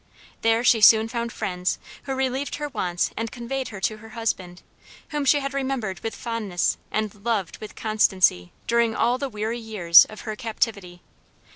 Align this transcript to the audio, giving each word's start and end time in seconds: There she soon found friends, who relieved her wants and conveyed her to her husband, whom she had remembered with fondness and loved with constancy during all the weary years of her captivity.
There 0.41 0.63
she 0.63 0.81
soon 0.81 1.07
found 1.09 1.31
friends, 1.31 1.77
who 2.05 2.15
relieved 2.15 2.55
her 2.55 2.69
wants 2.69 3.11
and 3.15 3.31
conveyed 3.31 3.67
her 3.67 3.79
to 3.81 3.97
her 3.97 4.09
husband, 4.17 4.63
whom 5.09 5.25
she 5.25 5.41
had 5.41 5.53
remembered 5.53 5.99
with 5.99 6.15
fondness 6.15 6.79
and 6.89 7.13
loved 7.23 7.59
with 7.59 7.75
constancy 7.75 8.51
during 8.65 8.95
all 8.95 9.19
the 9.19 9.29
weary 9.29 9.59
years 9.59 10.05
of 10.05 10.21
her 10.21 10.35
captivity. 10.35 11.03